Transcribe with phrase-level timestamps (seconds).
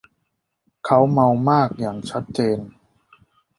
[0.83, 2.59] เค้าเมามากอย่างชัดเจน